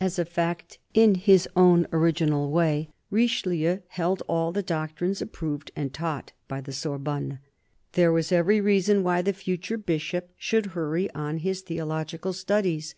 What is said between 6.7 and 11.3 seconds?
Sorbonne. There was every reason why the future Bishop should hurry